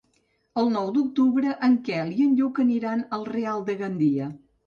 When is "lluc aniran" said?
2.41-3.05